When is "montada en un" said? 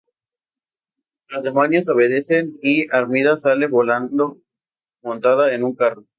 5.03-5.75